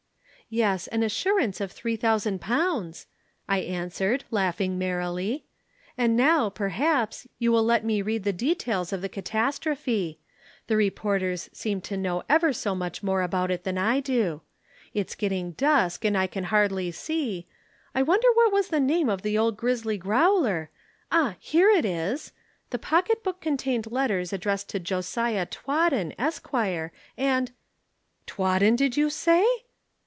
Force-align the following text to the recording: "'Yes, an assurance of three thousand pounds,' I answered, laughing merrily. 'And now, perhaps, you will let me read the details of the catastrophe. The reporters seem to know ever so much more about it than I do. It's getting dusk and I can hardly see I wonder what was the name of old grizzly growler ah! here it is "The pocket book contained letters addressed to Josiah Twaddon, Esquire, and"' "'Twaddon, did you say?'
"'Yes, 0.53 0.87
an 0.87 1.01
assurance 1.01 1.61
of 1.61 1.71
three 1.71 1.95
thousand 1.95 2.41
pounds,' 2.41 3.07
I 3.47 3.59
answered, 3.59 4.25
laughing 4.31 4.77
merrily. 4.77 5.45
'And 5.97 6.17
now, 6.17 6.49
perhaps, 6.49 7.25
you 7.39 7.53
will 7.53 7.63
let 7.63 7.85
me 7.85 8.01
read 8.01 8.25
the 8.25 8.33
details 8.33 8.91
of 8.91 9.01
the 9.01 9.07
catastrophe. 9.07 10.19
The 10.67 10.75
reporters 10.75 11.49
seem 11.53 11.79
to 11.83 11.95
know 11.95 12.23
ever 12.27 12.51
so 12.51 12.75
much 12.75 13.01
more 13.01 13.21
about 13.21 13.49
it 13.49 13.63
than 13.63 13.77
I 13.77 14.01
do. 14.01 14.41
It's 14.93 15.15
getting 15.15 15.51
dusk 15.53 16.03
and 16.03 16.17
I 16.17 16.27
can 16.27 16.43
hardly 16.43 16.91
see 16.91 17.47
I 17.95 18.01
wonder 18.03 18.27
what 18.33 18.51
was 18.51 18.67
the 18.67 18.79
name 18.81 19.07
of 19.07 19.25
old 19.25 19.55
grizzly 19.55 19.97
growler 19.97 20.69
ah! 21.13 21.37
here 21.39 21.69
it 21.69 21.85
is 21.85 22.33
"The 22.71 22.77
pocket 22.79 23.23
book 23.23 23.39
contained 23.39 23.89
letters 23.89 24.33
addressed 24.33 24.67
to 24.71 24.81
Josiah 24.81 25.45
Twaddon, 25.45 26.13
Esquire, 26.19 26.91
and"' 27.15 27.53
"'Twaddon, 28.27 28.75
did 28.75 28.97
you 28.97 29.09
say?' 29.09 29.47